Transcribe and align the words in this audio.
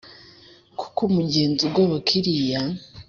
Kuko 0.79 0.99
umugenzi 1.09 1.61
ugoboka 1.69 2.09
iriya 2.19 2.61